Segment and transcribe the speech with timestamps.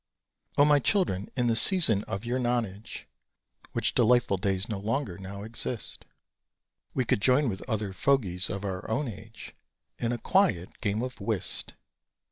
[0.57, 3.05] O my Children, in the season of your nonage,
[3.73, 6.05] (Which delightful days no longer now exist!)
[6.95, 9.53] We could join with other fogeys of our own age
[9.99, 11.75] In a quiet game of whist.